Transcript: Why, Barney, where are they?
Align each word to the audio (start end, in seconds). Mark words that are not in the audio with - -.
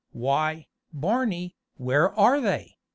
Why, 0.13 0.65
Barney, 0.91 1.55
where 1.77 2.09
are 2.19 2.41
they? 2.41 2.77